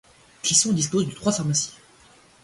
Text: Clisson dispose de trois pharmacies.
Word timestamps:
Clisson 0.41 0.73
dispose 0.73 1.05
de 1.07 1.13
trois 1.13 1.31
pharmacies. 1.31 1.73